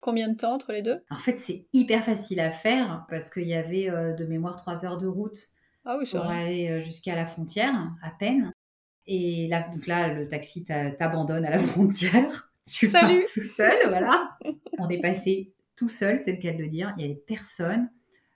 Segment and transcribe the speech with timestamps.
[0.00, 1.00] Combien de temps entre les deux?
[1.10, 4.98] En fait, c'est hyper facile à faire parce qu'il y avait de mémoire 3 heures
[4.98, 5.38] de route
[5.84, 8.52] ah pour aller jusqu'à la frontière, à peine.
[9.06, 12.52] Et là, donc là, le taxi t'abandonne à la frontière.
[12.70, 13.24] Tu Salut.
[13.32, 14.28] tout seul, voilà.
[14.78, 16.92] On est passé tout seul, c'est le cas de le dire.
[16.96, 17.88] Il n'y avait personne.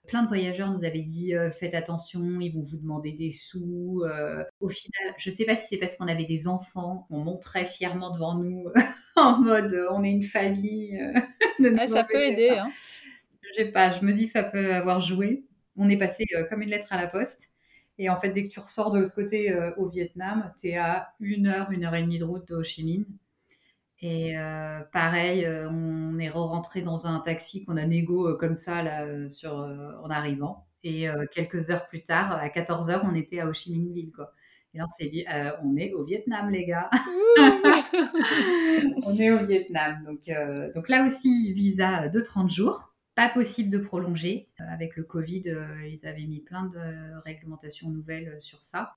[0.08, 4.02] Plein de voyageurs nous avaient dit euh, faites attention, ils vont vous demander des sous.
[4.04, 4.44] Euh.
[4.60, 7.64] au final, je ne sais pas si c'est parce qu'on avait des enfants, on montrait
[7.64, 8.64] fièrement devant nous
[9.16, 11.00] en mode on est une famille.
[11.86, 12.50] ça peut aider.
[12.50, 12.70] Hein.
[13.42, 15.44] Je sais pas, je me dis que ça peut avoir joué.
[15.76, 17.48] On est passé euh, comme une lettre à la poste.
[17.98, 21.12] Et en fait, dès que tu ressors de l'autre côté au Vietnam, tu es à
[21.20, 23.04] une heure, une heure et demie de route de Ho Chi Minh.
[24.02, 28.56] Et euh, pareil, euh, on est rentré dans un taxi qu'on a négo euh, comme
[28.56, 30.66] ça là, sur, en arrivant.
[30.84, 34.10] Et quelques heures plus tard, à 14 heures, on était à Ho Chi Minh Ville.
[34.10, 34.32] Quoi.
[34.74, 35.24] Et là, on s'est dit,
[35.62, 36.90] on est au Vietnam, les gars.
[39.04, 40.02] on est au Vietnam.
[40.04, 40.28] Donc,
[40.74, 42.96] donc là aussi, visa de 30 jours.
[43.14, 44.48] Pas possible de prolonger.
[44.58, 45.44] avec le Covid,
[45.86, 48.96] ils avaient mis plein de réglementations nouvelles sur ça.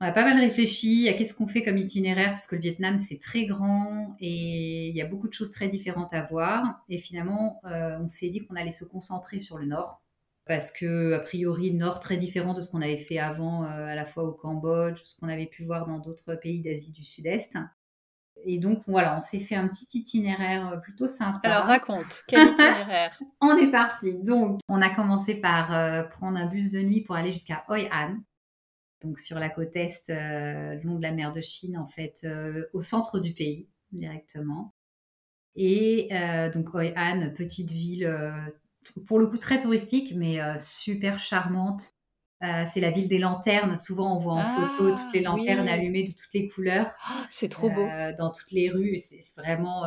[0.00, 2.98] On a pas mal réfléchi à qu'est-ce qu'on fait comme itinéraire, parce que le Vietnam,
[2.98, 6.84] c'est très grand et il y a beaucoup de choses très différentes à voir.
[6.90, 10.02] Et finalement, euh, on s'est dit qu'on allait se concentrer sur le nord,
[10.44, 13.94] parce que, a priori, nord très différent de ce qu'on avait fait avant, euh, à
[13.94, 17.56] la fois au Cambodge, ce qu'on avait pu voir dans d'autres pays d'Asie du Sud-Est.
[18.44, 21.40] Et donc, voilà, on s'est fait un petit itinéraire plutôt sympa.
[21.48, 23.18] Alors, raconte, quel itinéraire?
[23.40, 24.22] On est parti.
[24.22, 27.88] Donc, on a commencé par euh, prendre un bus de nuit pour aller jusqu'à Hoi
[27.90, 28.14] An,
[29.02, 32.20] donc sur la côte est, euh, le long de la mer de Chine, en fait,
[32.24, 34.74] euh, au centre du pays directement.
[35.54, 38.10] Et euh, donc Hoi An, petite ville,
[39.06, 41.92] pour le coup très touristique, mais super charmante.
[42.40, 43.78] c'est la ville des lanternes.
[43.78, 46.92] Souvent, on voit en photo toutes les ah, lanternes allumées de toutes les couleurs.
[47.02, 47.86] Ah, c'est trop beau.
[48.18, 49.00] dans toutes les rues.
[49.08, 49.84] C'est vraiment,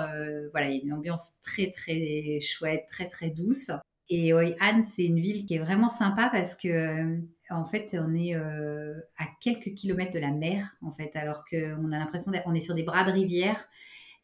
[0.51, 3.69] voilà, une ambiance très, très chouette, très, très douce.
[4.09, 8.13] Et Hoi An, c'est une ville qui est vraiment sympa parce que en fait, on
[8.13, 12.53] est euh, à quelques kilomètres de la mer, en fait, alors qu'on a l'impression qu'on
[12.53, 13.67] est sur des bras de rivière.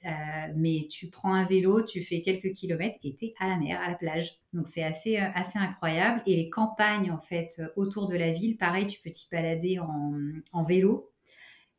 [0.06, 3.58] Euh, mais tu prends un vélo, tu fais quelques kilomètres et tu es à la
[3.58, 4.38] mer, à la plage.
[4.54, 6.22] Donc c'est assez, euh, incroyable.
[6.28, 10.64] Et les campagnes, en fait, autour de la ville, pareil, tu peux t'y balader en,
[10.64, 11.12] vélo.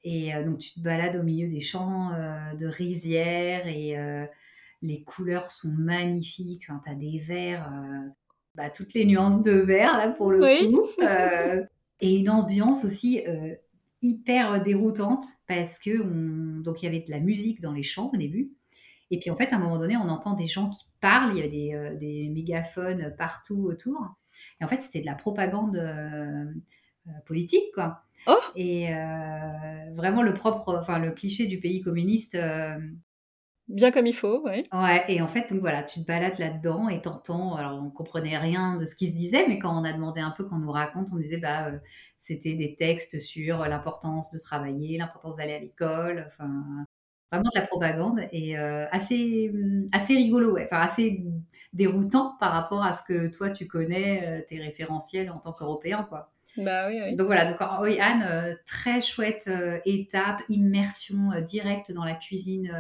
[0.03, 2.11] Et donc tu te balades au milieu des champs
[2.57, 3.97] de rizières et
[4.83, 6.63] les couleurs sont magnifiques.
[6.63, 7.69] tu as des verts
[8.57, 10.87] bah, toutes les nuances de vert là pour le coup.
[11.03, 11.63] Euh,
[12.01, 13.55] et une ambiance aussi euh,
[14.03, 16.61] hyper déroutante parce que on...
[16.61, 18.51] donc il y avait de la musique dans les champs au début.
[19.11, 21.41] Et puis en fait, à un moment donné, on entend des gens qui parlent, il
[21.41, 24.17] y a des, euh, des mégaphones partout autour.
[24.61, 25.81] Et en fait, c'était de la propagande
[27.25, 28.03] politique, quoi.
[28.27, 28.89] Oh et
[29.95, 32.37] vraiment le propre, enfin le cliché du pays communiste
[33.69, 34.73] Bien comme il faut, oui.
[34.73, 37.55] Ouais, et en fait, donc voilà, tu te balades là-dedans et t'entends.
[37.55, 40.33] Alors, on comprenait rien de ce qui se disait, mais quand on a demandé un
[40.33, 41.79] peu, qu'on nous raconte, on disait, bah, euh,
[42.23, 46.85] c'était des textes sur l'importance de travailler, l'importance d'aller à l'école, enfin,
[47.31, 49.53] vraiment de la propagande et euh, assez,
[49.93, 51.25] assez rigolo, ouais, enfin, assez
[51.73, 56.05] déroutant par rapport à ce que toi tu connais, euh, tes référentiels en tant qu'Européen,
[56.05, 56.33] quoi.
[56.59, 61.93] Bah oui, Donc voilà, donc Hoi An, euh, très chouette euh, étape, immersion euh, directe
[61.93, 62.71] dans la cuisine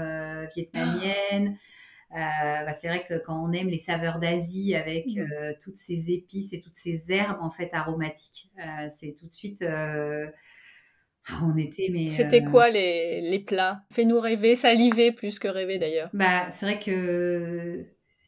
[0.54, 1.56] vietnamienne.
[2.08, 5.54] Bah, c'est vrai que quand on aime les saveurs d'Asie avec mmh.
[5.60, 8.48] toutes ces épices et toutes ces herbes en fait aromatiques,
[8.96, 9.62] c'est tout de suite.
[9.62, 12.08] Ah, on était mais.
[12.08, 13.82] C'était quoi les, les plats?
[13.92, 16.08] Fais-nous rêver, saliver plus que rêver d'ailleurs.
[16.12, 17.84] Bah c'est vrai que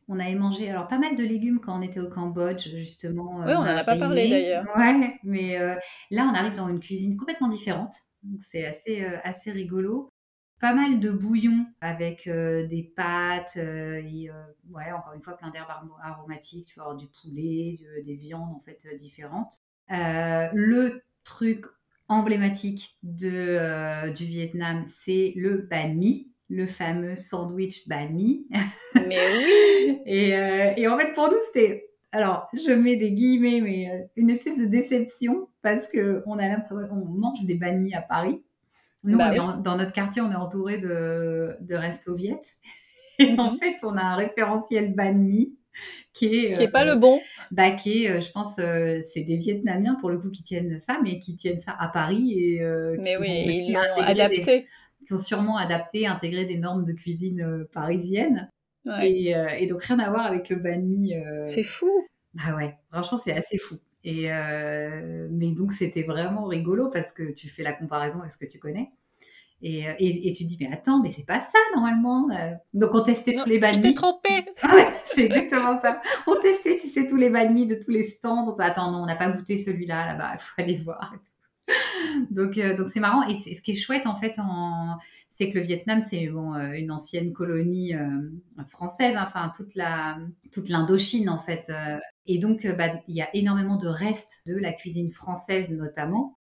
[0.08, 3.42] on avait mangé alors pas mal de légumes quand on était au Cambodge, justement.
[3.44, 4.64] Oui, on n'en a pas parlé d'ailleurs.
[4.76, 5.76] Ouais, mais euh,
[6.10, 7.94] là, on arrive dans une cuisine complètement différente.
[8.50, 10.10] C'est assez, euh, assez rigolo.
[10.60, 14.30] Pas mal de bouillons avec euh, des pâtes et
[14.70, 15.68] ouais, encore une fois, plein d'herbes
[16.02, 16.66] aromatiques.
[16.68, 19.60] Tu vas avoir du poulet, des viandes en fait différentes.
[19.90, 21.66] le truc
[22.08, 28.46] emblématique de, du Vietnam, c'est le banh mi le fameux sandwich banh mi.
[28.94, 31.84] Mais oui et, euh, et, en fait, pour nous, c'était.
[32.10, 36.88] Alors, je mets des guillemets, mais euh, une espèce de déception parce qu'on a l'impression
[36.90, 38.42] on mange des banh mi à Paris.
[39.04, 39.30] Nous, bah
[39.62, 42.40] dans notre quartier, on est entouré de, de restos viet.
[43.18, 43.58] Et en mhm.
[43.58, 45.54] fait, on a un référentiel banh mi
[46.14, 47.20] qui est qui est pas le bon.
[47.50, 51.20] Bah, qui est, je pense, c'est des Vietnamiens pour le coup qui tiennent ça, mais
[51.20, 52.60] qui tiennent ça à Paris et.
[52.98, 54.66] mais oui, ils l'ont adapté
[55.08, 58.50] qui ont sûrement adapté, intégré des normes de cuisine euh, parisiennes.
[59.02, 61.14] Et, euh, et, donc rien à voir avec le banh mi.
[61.14, 61.44] Euh.
[61.44, 61.90] C'est fou.
[62.32, 63.76] Bah ouais, franchement c'est assez fou.
[64.04, 64.30] Et
[65.30, 68.58] mais donc c'était vraiment rigolo parce que tu fais la comparaison avec ce que tu
[68.58, 68.90] connais.
[69.60, 72.28] Et, et, tu te dis mais attends mais c'est pas ça normalement.
[72.72, 73.82] Donc on testait tous les banh mi.
[73.82, 74.28] Tu t'es trompé.
[74.62, 76.00] Ah ouais, c'est exactement ça.
[76.26, 78.56] On testait, tu sais, tous les banh de tous les stands.
[78.56, 81.14] Attends, non, on n'a pas goûté celui-là là-bas, il faut aller voir.
[82.30, 83.26] donc, euh, donc c'est marrant.
[83.28, 84.36] Et ce qui est chouette, en fait,
[85.30, 88.30] c'est que le Vietnam, c'est euh, une ancienne colonie euh,
[88.68, 90.18] française, hein, enfin, toute la
[90.52, 91.70] toute l'Indochine, en fait.
[92.26, 96.38] et donc, bah, il y a énormément de restes de la cuisine française, notamment.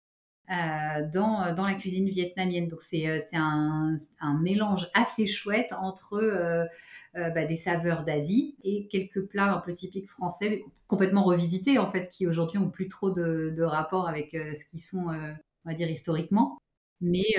[0.49, 2.69] dans, dans la cuisine vietnamienne.
[2.69, 6.69] Donc c'est un, un, mélange assez chouette entre
[7.15, 12.09] bah, des saveurs d'Asie et quelques plats un peu typiques français, complètement revisités en fait,
[12.09, 15.91] qui aujourd'hui ont plus trop de, de rapport avec ce qu'ils sont, on va dire,
[15.91, 16.59] historiquement.
[17.01, 17.35] Mais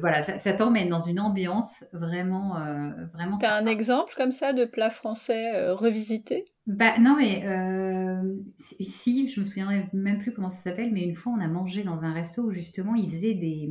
[0.00, 2.56] voilà, ça, ça t'emmène dans une ambiance vraiment,
[3.12, 3.38] vraiment.
[3.38, 7.44] T'as un exemple comme ça de plat français revisité bah non mais
[8.80, 11.84] si je me souviendrai même plus comment ça s'appelle mais une fois on a mangé
[11.84, 13.70] dans un resto où justement ils faisaient des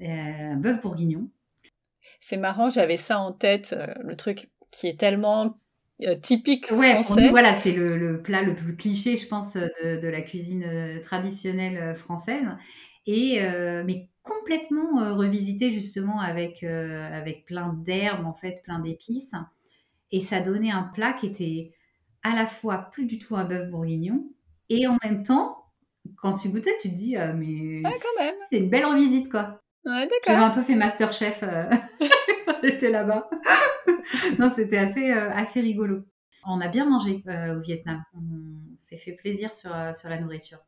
[0.00, 1.30] un bœuf bourguignon
[2.20, 5.58] c'est marrant, j'avais ça en tête, euh, le truc qui est tellement
[6.02, 7.30] euh, typique ouais, français.
[7.30, 12.46] voilà, c'est le, plat le plus cliché, je pense, de, la cuisine euh, traditionnelle française.
[13.08, 13.40] Et
[13.84, 19.30] mais complètement revisité justement avec avec plein d'herbes en fait, plein d'épices.
[20.10, 21.72] Et ça donnait un plat qui était
[22.24, 24.24] à la fois plus du tout un bœuf bourguignon
[24.70, 25.66] et en même temps,
[26.16, 27.84] quand tu goûtais, tu te dis mais
[28.50, 29.62] c'est une belle revisite quoi.
[29.86, 31.70] Ouais, J'avais un peu fait Masterchef euh,
[32.46, 33.30] quand j'étais là-bas.
[34.38, 36.02] non, c'était assez, euh, assez rigolo.
[36.44, 38.02] On a bien mangé euh, au Vietnam.
[38.12, 40.58] On s'est fait plaisir sur, sur la nourriture.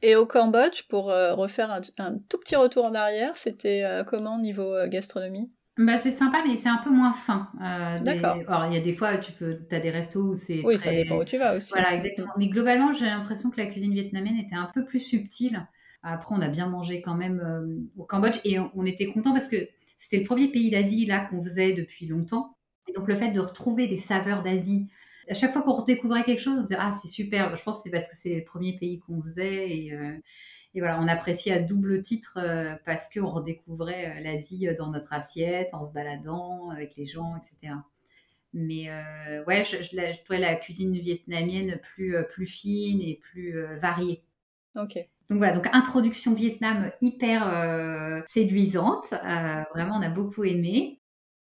[0.00, 5.52] Et au Cambodge, pour refaire un, tout petit retour en arrière, c'était comment niveau gastronomie?
[5.78, 7.48] Bah, c'est sympa, mais c'est un peu moins fin.
[8.00, 8.36] D'accord.
[8.48, 10.60] Alors, il y a des fois, tu peux, as des restos où c'est.
[10.64, 11.70] Oui, ça dépend où tu vas aussi.
[11.72, 12.32] Voilà, exactement.
[12.36, 15.64] Mais globalement, j'ai l'impression que la cuisine vietnamienne était un peu plus subtile.
[16.02, 19.48] Après, on a bien mangé quand même euh, au Cambodge et on, était content parce
[19.48, 19.68] que
[20.00, 22.56] c'était le premier pays d'Asie là qu'on faisait depuis longtemps.
[22.88, 24.88] Et donc le fait de retrouver des saveurs d'Asie,
[25.28, 27.54] à chaque fois qu'on redécouvrait quelque chose, on se disait ah c'est super.
[27.56, 30.18] Je pense que c'est parce que c'est le premier pays qu'on faisait et, euh,
[30.74, 35.72] et, voilà, on appréciait à double titre euh, parce qu'on redécouvrait l'Asie dans notre assiette
[35.72, 37.74] en se baladant avec les gens, etc.
[38.54, 38.90] Mais
[39.46, 44.24] ouais, je, je, trouvais la cuisine vietnamienne plus, plus fine et plus variée.
[44.76, 44.98] Ok.
[45.32, 49.14] Donc voilà, donc introduction Vietnam hyper euh, séduisante.
[49.14, 51.00] Euh, vraiment, on a beaucoup aimé.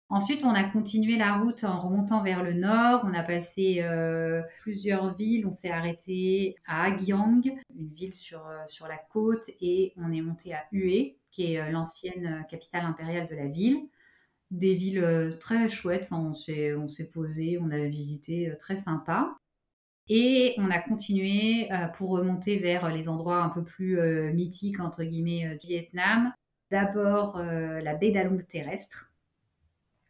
[0.09, 3.01] Ensuite, on a continué la route en remontant vers le nord.
[3.03, 5.45] On a passé euh, plusieurs villes.
[5.45, 7.43] On s'est arrêté à Agyang,
[7.77, 12.43] une ville sur, sur la côte, et on est monté à Hue, qui est l'ancienne
[12.49, 13.87] capitale impériale de la ville.
[14.49, 16.07] Des villes très chouettes.
[16.09, 16.73] On s'est
[17.13, 19.37] posé, on a visité, très sympa.
[20.07, 24.79] Et on a continué euh, pour remonter vers les endroits un peu plus euh, mythiques,
[24.79, 26.33] entre guillemets, euh, du Vietnam.
[26.71, 29.11] D'abord la baie d'Along terrestre.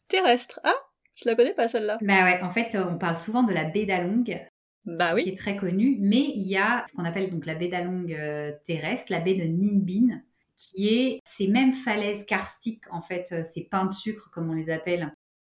[0.07, 0.74] Terrestre Ah
[1.13, 1.97] Je la connais pas celle-là.
[2.01, 4.24] Bah ouais, en fait, on parle souvent de la baie d'Along.
[4.86, 5.24] Bah oui.
[5.24, 8.07] Qui est très connue, mais il y a ce qu'on appelle donc la baie d'Along
[8.65, 10.24] terrestre, la baie de Ninh Binh,
[10.56, 14.69] qui est ces mêmes falaises karstiques, en fait, ces pains de sucre, comme on les
[14.69, 15.13] appelle,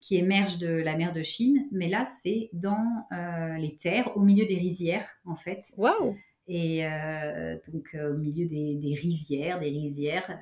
[0.06, 4.20] qui émerge de la mer de Chine, mais là c'est dans euh, les terres, au
[4.20, 5.64] milieu des rizières en fait.
[5.78, 6.16] Waouh
[6.48, 10.38] Et euh, donc euh, au milieu des, rivières, des rizières,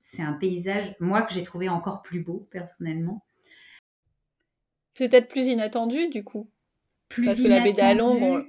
[0.00, 3.22] c'est un paysage, moi que j'ai trouvé encore plus beau personnellement.
[4.94, 6.48] Peut-être plus inattendu du coup.
[7.10, 8.46] Plus Parce que la baie d'Along,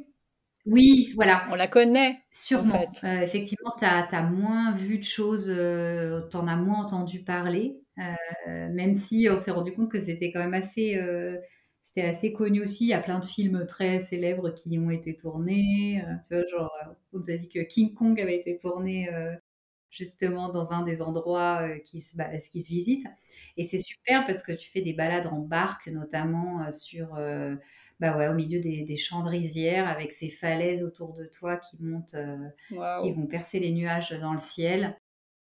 [0.66, 1.46] oui, voilà.
[1.52, 2.22] On la connaît.
[2.32, 2.76] Sûrement.
[2.76, 3.26] En fait.
[3.26, 7.83] effectivement, tu as, moins vu de choses, tu en as moins entendu parler.
[8.00, 11.38] Euh, même si on s'est rendu compte que c'était quand même assez, euh,
[11.86, 12.86] c'était assez connu aussi.
[12.86, 16.02] Il y a plein de films très célèbres qui ont été tournés.
[16.02, 16.72] Euh, tu vois, genre,
[17.14, 19.10] on nous a dit que King Kong avait été tourné
[19.92, 23.08] justement dans un des endroits qui, se, bah, qui se visitent.
[23.58, 27.10] Et c'est super parce que tu fais des balades en barque, notamment sur,
[28.00, 31.78] bah ouais, au milieu des, champs de rizières, avec ces falaises autour de toi qui
[31.80, 32.16] montent,
[32.70, 34.98] qui vont percer les nuages dans le ciel.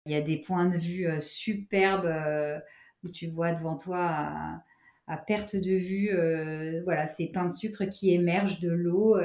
[0.05, 2.59] Il y a des points de vue euh, superbes euh,
[3.03, 4.61] où tu vois devant toi
[5.07, 9.17] à, perte de vue euh, voilà, ces pains de sucre qui émergent de l'eau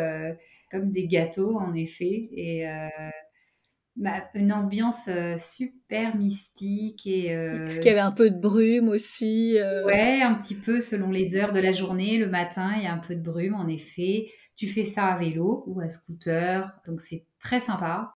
[0.70, 2.28] comme des gâteaux en effet.
[2.32, 2.66] Et
[3.96, 5.08] bah, une ambiance
[5.38, 7.06] super mystique.
[7.06, 9.56] Et, Est-ce qu'il y avait un peu de brume aussi
[9.86, 12.18] Ouais, un petit peu selon les heures de la journée.
[12.18, 14.30] Le matin, il y a un peu de brume en effet.
[14.56, 18.12] Tu fais ça à vélo ou à scooter, donc c'est très sympa.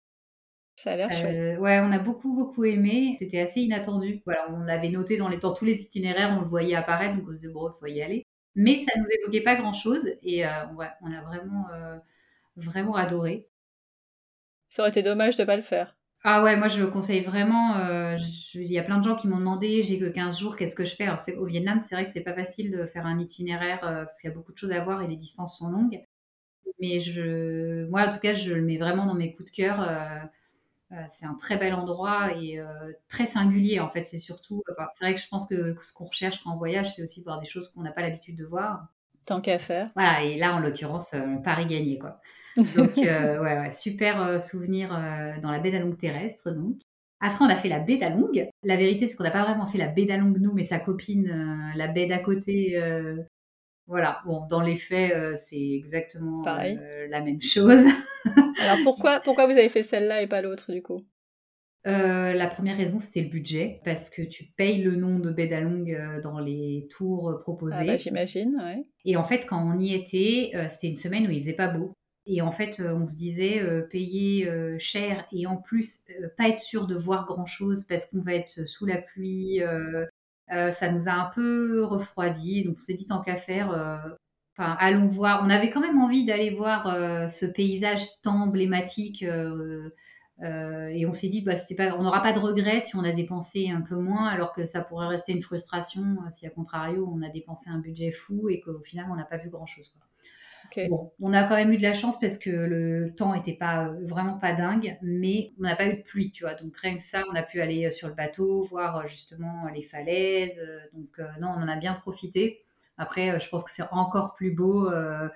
[0.75, 1.41] Ça a l'air chouette.
[1.59, 3.15] Ouais, on a beaucoup, beaucoup aimé.
[3.19, 4.21] C'était assez inattendu.
[4.25, 7.25] Voilà, on l'avait noté dans, les, dans tous les itinéraires, on le voyait apparaître, donc
[7.27, 8.25] on se disait, bon, il faut y aller.
[8.55, 11.97] Mais ça nous évoquait pas grand-chose et euh, ouais, on a vraiment, euh,
[12.57, 13.49] vraiment adoré.
[14.67, 15.95] Ça aurait été dommage de pas le faire.
[16.25, 17.77] Ah ouais, moi je le conseille vraiment.
[17.77, 18.17] euh,
[18.53, 20.85] Il y a plein de gens qui m'ont demandé, j'ai que 15 jours, qu'est-ce que
[20.85, 21.03] je fais?
[21.05, 24.19] Alors, au Vietnam, c'est vrai que c'est pas facile de faire un itinéraire euh, parce
[24.21, 26.01] qu'il y a beaucoup de choses à voir et les distances sont longues.
[26.81, 29.81] Mais je, moi, en tout cas, je le mets vraiment dans mes coups de cœur.
[30.93, 32.65] Euh, c'est un très bel endroit et euh,
[33.09, 34.05] très singulier en fait.
[34.05, 37.03] C'est surtout, c'est vrai que je pense que ce qu'on recherche quand on voyage, c'est
[37.03, 38.87] aussi de voir des choses qu'on n'a pas l'habitude de voir.
[39.25, 39.87] Tant qu'à faire.
[39.95, 42.19] Voilà, et là, en l'occurrence, euh, Paris gagné, quoi.
[42.57, 46.77] Donc, euh, ouais, ouais, super souvenir euh, dans la baie d'Along terrestre, donc.
[47.21, 48.49] Après, on a fait la baie d'Along.
[48.63, 51.29] La vérité, c'est qu'on n'a pas vraiment fait la baie d'Along, nous, mais sa copine,
[51.29, 52.77] euh, la baie d'à côté.
[53.87, 57.85] Voilà, bon, dans les faits, euh, c'est exactement euh, la même chose.
[58.59, 61.05] Alors pourquoi, pourquoi vous avez fait celle-là et pas l'autre du coup?
[61.85, 65.47] Euh, la première raison, c'était le budget, parce que tu payes le nom de baie
[65.47, 67.75] d'Along euh, dans les tours proposés.
[67.77, 68.85] Ah bah j'imagine, ouais.
[69.03, 71.93] Et en fait, quand on y était, c'était une semaine où il faisait pas beau.
[72.25, 76.47] Et en fait, on se disait euh, payer euh, cher et en plus euh, pas
[76.47, 79.61] être sûr de voir grand chose parce qu'on va être sous la pluie.
[80.51, 82.63] Euh, ça nous a un peu refroidi.
[82.63, 83.97] Donc on s'est dit tant qu'à faire, euh,
[84.55, 85.43] enfin allons voir.
[85.45, 89.23] On avait quand même envie d'aller voir euh, ce paysage tant emblématique.
[89.23, 93.69] et on s'est dit, bah, pas, on n'aura pas de regret si on a dépensé
[93.69, 97.29] un peu moins, alors que ça pourrait rester une frustration si, à contrario, on a
[97.29, 99.93] dépensé un budget fou et qu'au final, on n'a pas vu grand-chose.
[100.85, 103.85] Bon, on a quand même eu de la chance parce que le temps était pas
[103.87, 106.55] euh, vraiment pas dingue, mais on n'a pas eu de pluie, tu vois.
[106.55, 109.67] Donc rien que ça, on a pu aller euh, sur le bateau, voir euh, justement
[109.73, 110.59] les falaises.
[110.93, 112.65] Donc euh, non, on en a bien profité.
[112.97, 115.29] Après, je pense que c'est encore plus beau euh,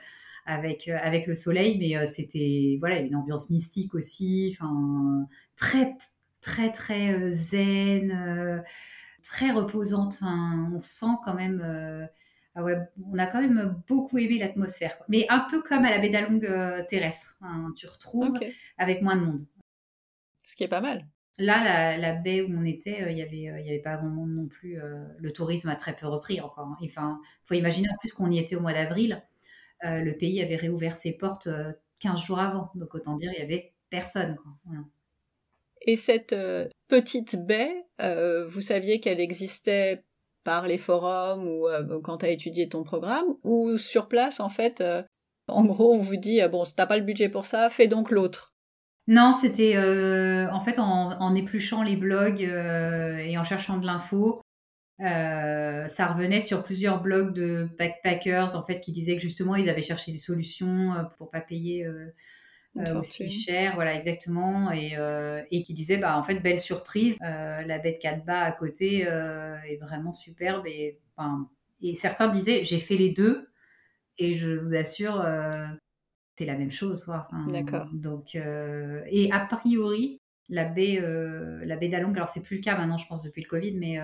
[0.45, 4.55] avec avec le soleil, mais c'était voilà une ambiance mystique aussi.
[4.59, 5.95] Enfin, très
[6.41, 8.63] très très zen,
[9.23, 10.15] très reposante.
[10.21, 12.09] Enfin, on sent quand même.
[12.57, 12.75] Ah ouais,
[13.11, 14.97] on a quand même beaucoup aimé l'atmosphère.
[15.07, 17.37] Mais un peu comme à la baie d'Along euh, terrestre.
[17.41, 18.33] hein, tu retrouves
[18.77, 19.45] avec moins de monde.
[20.43, 21.05] Ce qui est pas mal.
[21.39, 23.79] Là, la, la baie où on était, euh, il y avait, euh, il y avait
[23.81, 24.81] pas grand monde non plus.
[24.81, 26.67] euh, le tourisme a très peu repris encore.
[26.67, 26.77] hein.
[26.83, 29.21] Enfin, faut imaginer en plus qu'on y était au mois d'avril.
[29.83, 32.71] le pays avait réouvert ses portes euh, 15 jours avant.
[32.73, 34.35] Donc autant dire, il y avait personne.
[34.37, 34.51] quoi.
[34.65, 34.81] Voilà.
[35.81, 36.35] Et cette
[36.87, 37.85] petite baie,
[38.47, 40.03] vous saviez qu'elle existait
[40.47, 44.47] par les forums ou euh, quand tu as étudié ton programme, ou sur place, en
[44.47, 45.03] fait, euh,
[45.49, 48.11] en gros, on vous dit, euh, bon, t'as pas le budget pour ça, fais donc
[48.11, 48.53] l'autre.
[49.07, 54.41] Non, c'était en fait en, épluchant les blogs et en cherchant de l'info,
[54.99, 59.81] ça revenait sur plusieurs blogs de backpackers en fait qui disaient que justement ils avaient
[59.81, 61.87] cherché des solutions pour pas payer
[62.77, 67.17] euh, aussi cher, voilà exactement, et, euh, et qui disaient bah en fait belle surprise,
[67.23, 71.49] euh, la baie de Catba à côté euh, est vraiment superbe et enfin
[71.81, 73.49] et certains disaient j'ai fait les deux
[74.19, 75.25] et je vous assure
[76.37, 77.27] c'est la même chose quoi.
[77.47, 77.87] D'accord.
[77.93, 81.01] Donc et a priori la baie
[81.63, 83.99] la baie d'Along alors c'est plus le cas maintenant je pense depuis le Covid mais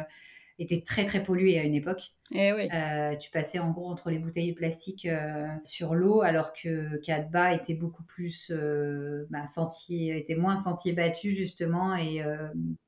[0.60, 2.14] était très très polluée à une époque.
[2.32, 2.70] Eh oui.
[2.74, 6.98] Euh, tu passais en gros entre les bouteilles de plastique euh, sur l'eau, alors que
[6.98, 12.24] Cadba était beaucoup plus euh, bah, sentier, était moins sentier battu justement et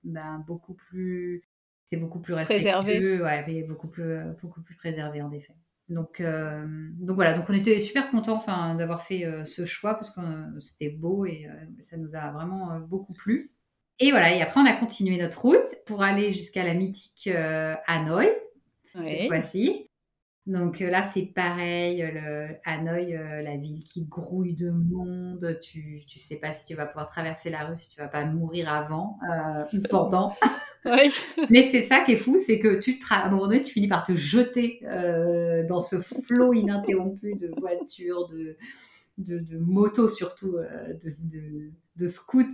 [0.03, 1.43] bah, beaucoup plus,
[1.85, 3.21] c'est beaucoup plus Préservé.
[3.21, 5.53] ouais, beaucoup plus, beaucoup plus préservé en effet.
[5.87, 10.21] Donc, donc voilà, donc on était super contents enfin, d'avoir fait ce choix parce que
[10.59, 11.47] c'était beau et
[11.81, 13.49] ça nous a vraiment beaucoup plu.
[13.99, 17.75] Et voilà, et après on a continué notre route pour aller jusqu'à la mythique euh,
[17.87, 18.29] Hanoï
[18.93, 19.27] cette Oui.
[19.27, 19.87] fois-ci.
[20.45, 25.57] Donc euh, là, c'est pareil, euh, le Hanoï, euh, la ville qui grouille de monde.
[25.61, 28.25] Tu, tu sais pas si tu vas pouvoir traverser la rue, si tu vas pas
[28.25, 30.35] mourir avant euh, ou pendant.
[30.85, 31.09] Oui.
[31.49, 33.73] Mais c'est ça qui est fou, c'est que tu te, à un moment donné, tu
[33.73, 38.55] finis par te jeter euh, dans ce flot ininterrompu de voitures, de,
[39.17, 42.45] de, de motos surtout, euh, de, de, de scouts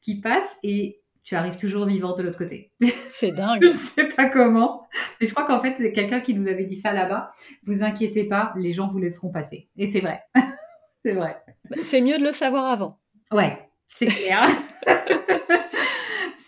[0.00, 2.70] qui passent et tu arrives toujours vivant de l'autre côté.
[3.08, 3.62] C'est dingue.
[3.62, 4.86] Je ne sais pas comment.
[5.20, 7.32] Et je crois qu'en fait, c'est quelqu'un qui nous avait dit ça là-bas.
[7.64, 9.68] Vous inquiétez pas, les gens vous laisseront passer.
[9.76, 10.22] Et c'est vrai.
[11.04, 11.36] c'est vrai.
[11.68, 12.98] Bah, C'est mieux de le savoir avant.
[13.32, 14.48] Ouais, c'est clair.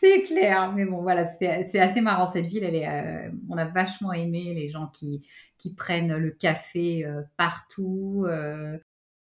[0.00, 0.72] c'est clair.
[0.72, 2.62] Mais bon, voilà, c'est c'est assez marrant cette ville.
[2.64, 5.22] Elle est, euh, on a vachement aimé les gens qui,
[5.58, 8.24] qui prennent le café euh, partout.
[8.28, 8.78] euh.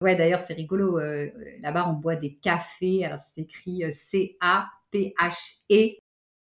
[0.04, 0.98] Ouais, d'ailleurs, c'est rigolo.
[0.98, 1.30] euh,
[1.62, 3.04] Là-bas, on boit des cafés.
[3.04, 5.96] Alors, c'est écrit euh, C-A-P-H-E.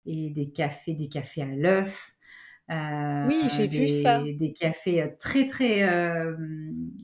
[0.06, 2.12] Et des cafés, des cafés à l'œuf.
[2.72, 4.20] Euh, Oui, j'ai vu ça.
[4.20, 5.84] Des cafés très, très.
[5.84, 6.36] euh,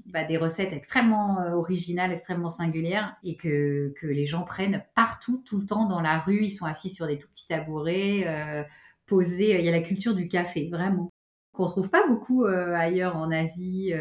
[0.06, 5.60] bah, des recettes extrêmement originales, extrêmement singulières et que, que les gens prennent partout, tout
[5.60, 6.46] le temps dans la rue.
[6.46, 8.66] Ils sont assis sur des tout petits tabourets,
[9.08, 9.60] posés.
[9.60, 11.10] Il y a la culture du café, vraiment,
[11.52, 13.92] qu'on retrouve pas beaucoup ailleurs en Asie.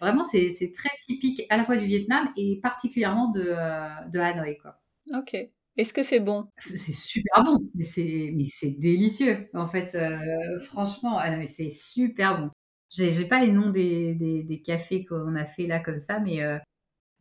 [0.00, 4.58] Vraiment, c'est très typique à la fois du Vietnam et particulièrement de, euh, de Hanoï.
[4.58, 4.80] Quoi.
[5.16, 5.36] Ok.
[5.76, 6.48] Est-ce que c'est bon?
[6.58, 9.48] C'est super bon, mais c'est délicieux.
[9.54, 12.50] En fait, euh, franchement, ah c'est super bon.
[12.90, 16.44] J'ai pas les noms des, des, des cafés qu'on a fait là comme ça, mais
[16.44, 16.58] euh,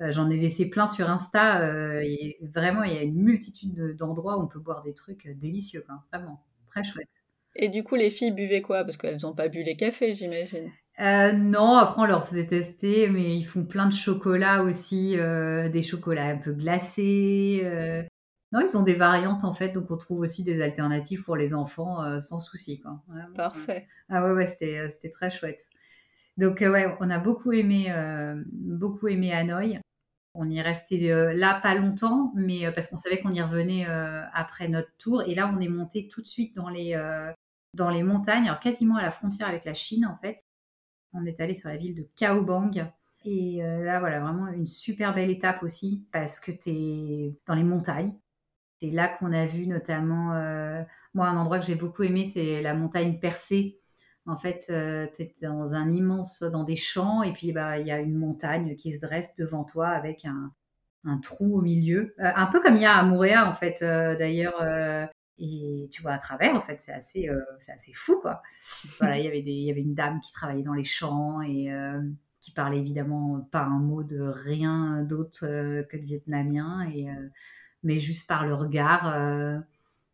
[0.02, 2.04] euh, j'en ai laissé plein sur Insta.
[2.04, 5.82] et vraiment, il y a une multitude d'endroits où on peut boire des trucs délicieux,
[5.82, 6.04] quoi.
[6.12, 7.10] Vraiment, très chouette.
[7.56, 8.84] Et du coup, les filles buvaient quoi?
[8.84, 10.72] Parce qu'elles n'ont pas bu les cafés, j'imagine.
[11.00, 16.28] Non, après on leur faisait tester, mais ils font plein de chocolats aussi, des chocolats
[16.28, 18.08] un peu glacés.
[18.54, 21.56] Non, ils ont des variantes en fait, donc on trouve aussi des alternatives pour les
[21.56, 22.80] enfants euh, sans souci.
[22.80, 23.02] Quoi.
[23.36, 23.88] Parfait.
[24.10, 25.66] Ah ouais, ouais, c'était, euh, c'était très chouette.
[26.38, 27.92] Donc euh, ouais, on a beaucoup aimé,
[28.52, 29.80] beaucoup aimé Hanoï.
[30.36, 30.98] On y est resté
[31.34, 33.86] là pas longtemps, mais parce qu'on savait qu'on y revenait
[34.34, 35.24] après notre tour.
[35.24, 36.96] Et là, on est monté tout de suite dans les,
[37.76, 40.44] dans les montagnes, alors quasiment à la frontière avec la Chine en fait.
[41.14, 42.72] On est allé sur la ville de Kaobang.
[43.26, 47.64] Et là, voilà, vraiment une super belle étape aussi, parce que tu es dans les
[47.64, 48.14] montagnes.
[48.84, 52.62] C'est là qu'on a vu notamment, euh, moi, un endroit que j'ai beaucoup aimé, c'est
[52.62, 53.80] la montagne percée.
[54.26, 57.88] En fait, euh, tu es dans un immense, dans des champs, et puis bah, il
[57.88, 60.52] y a une montagne qui se dresse devant toi avec un,
[61.06, 62.14] un trou au milieu.
[62.20, 64.62] Euh, un peu comme il y a à Mouréa, en fait, d'ailleurs.
[65.40, 68.42] Et tu vois à travers, en fait, c'est assez, c'est assez fou, quoi.
[69.00, 71.42] voilà, il y avait des, il y avait une dame qui travaillait dans les champs
[71.42, 71.70] et
[72.40, 76.88] qui parlait évidemment pas un mot de rien d'autre que le vietnamien.
[76.90, 77.08] Et
[77.84, 79.60] mais juste par le regard, euh,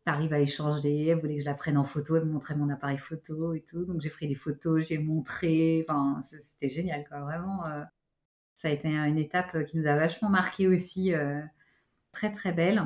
[0.05, 1.07] tu arrives à échanger.
[1.07, 3.61] Elle voulait que je la prenne en photo, elle me montrait mon appareil photo et
[3.61, 3.85] tout.
[3.85, 5.85] Donc j'ai pris des photos, j'ai montré.
[5.87, 7.21] Enfin, c'était génial, quoi.
[7.21, 7.83] Vraiment, euh,
[8.57, 11.41] ça a été une étape qui nous a vachement marqué aussi, euh,
[12.11, 12.83] très très belle.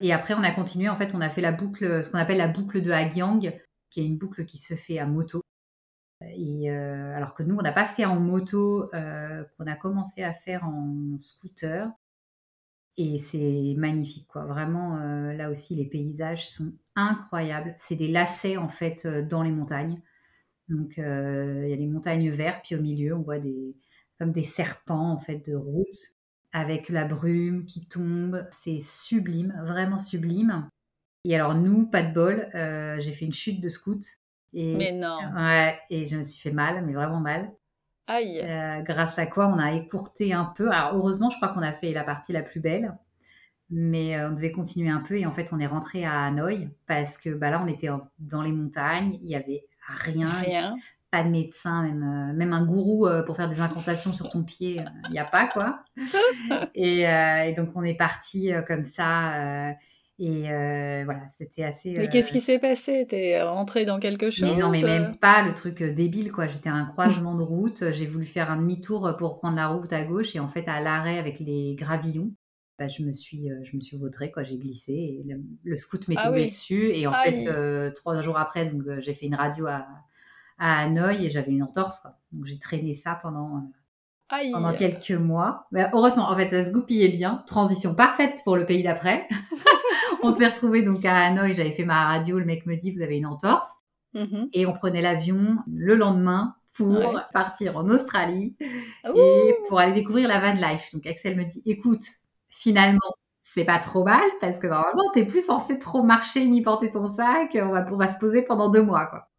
[0.00, 0.88] Et après, on a continué.
[0.88, 3.58] En fait, on a fait la boucle, ce qu'on appelle la boucle de Hagyang,
[3.90, 5.42] qui est une boucle qui se fait à moto.
[6.22, 10.64] Et alors que nous, on n'a pas fait en moto, qu'on a commencé à faire
[10.64, 11.90] en scooter.
[13.02, 14.44] Et c'est magnifique, quoi.
[14.44, 17.74] Vraiment, euh, là aussi, les paysages sont incroyables.
[17.78, 20.02] C'est des lacets, en fait, euh, dans les montagnes.
[20.68, 23.76] Donc, euh, il y a des montagnes vertes, puis au milieu, on voit des,
[24.18, 25.96] comme des serpents, en fait, de route,
[26.52, 28.46] avec la brume qui tombe.
[28.50, 30.68] C'est sublime, vraiment sublime.
[31.24, 32.48] Et alors, nous, pas de bol,
[33.00, 34.04] j'ai fait une chute de scout.
[34.52, 35.18] Et, mais non.
[35.36, 37.52] Ouais, et je me suis fait mal, mais vraiment mal.
[38.10, 40.70] Euh, grâce à quoi on a écourté un peu.
[40.70, 42.96] Alors heureusement, je crois qu'on a fait la partie la plus belle,
[43.70, 46.70] mais euh, on devait continuer un peu et en fait on est rentré à Hanoï
[46.86, 50.76] parce que bah, là on était dans les montagnes, il y avait rien, rien.
[51.10, 54.82] Pas de médecin, même, euh, même un gourou pour faire des incantations sur ton pied,
[55.06, 55.82] il n'y a pas quoi.
[56.74, 59.74] Et, et, donc on est parti comme ça
[60.22, 61.94] et euh, voilà, c'était assez.
[61.96, 63.06] Mais qu'est-ce euh, qui s'est passé?
[63.08, 66.46] T'es rentré dans quelque chose Mais non, mais même pas le truc euh, débile, quoi.
[66.46, 69.90] J'étais à un croisement de route, j'ai voulu faire un demi-tour pour prendre la route
[69.94, 72.34] à gauche, et en fait, à l'arrêt avec les gravillons,
[72.78, 74.42] bah, je me suis, je me suis vautrée, quoi.
[74.42, 75.24] J'ai glissé, et
[75.64, 79.24] le, scout m'est ah tombé dessus, et en fait, trois jours après, donc j'ai fait
[79.24, 79.86] une radio à,
[80.60, 82.12] à Hanoï, et j'avais une entorse, quoi.
[82.30, 83.64] Donc j'ai traîné ça pendant
[84.52, 85.66] pendant quelques mois.
[85.72, 87.42] Mais heureusement, en fait, ça se goupillait bien.
[87.46, 89.26] Transition parfaite pour le pays d'après.
[90.22, 91.54] on s'est retrouvés donc à Hanoï.
[91.54, 92.38] J'avais fait ma radio.
[92.38, 93.66] Le mec me dit, vous avez une entorse.
[94.14, 94.48] Mm-hmm.
[94.52, 98.56] Et on prenait l'avion le lendemain pour partir en Australie
[99.14, 100.90] et pour aller découvrir la van life.
[100.92, 102.04] Donc Axel me dit, écoute,
[102.48, 103.00] finalement,
[103.42, 107.08] c'est pas trop mal parce que normalement, t'es plus censé trop marcher ni porter ton
[107.08, 107.56] sac.
[107.60, 109.29] On va, on va se poser pendant deux mois, quoi.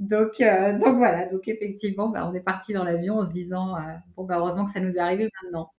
[0.00, 3.76] Donc, euh, donc voilà, donc effectivement, bah, on est parti dans l'avion en se disant
[3.76, 3.80] euh,
[4.16, 5.70] bon bah heureusement que ça nous est arrivé maintenant.